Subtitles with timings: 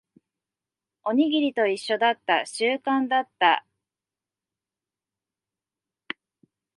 [1.03, 2.47] おにぎりと一緒だった。
[2.47, 3.67] 習慣だった。